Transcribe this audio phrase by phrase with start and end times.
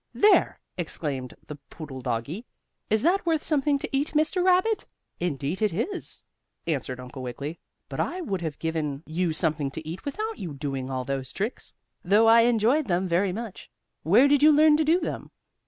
[0.15, 2.47] "There!" exclaimed the poodle doggie.
[2.89, 4.43] "Is that worth something to eat, Mr.
[4.43, 4.83] Rabbit?"
[5.19, 6.23] "Indeed it is,"
[6.65, 10.89] answered Uncle Wiggily, "but I would have given you something to eat without you doing
[10.89, 13.69] all those tricks, though I enjoyed them very much.
[14.01, 15.29] Where did you learn to do them?"